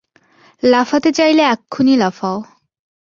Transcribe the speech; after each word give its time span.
লাফাতে 0.63 1.09
চাইলে 1.11 1.43
এক্ষুণি 1.51 1.93
লাফাও। 1.95 2.37